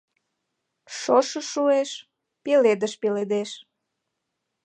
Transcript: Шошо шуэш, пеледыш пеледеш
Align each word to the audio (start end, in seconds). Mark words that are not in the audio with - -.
Шошо 0.99 1.39
шуэш, 1.51 1.91
пеледыш 2.43 2.93
пеледеш 3.01 3.51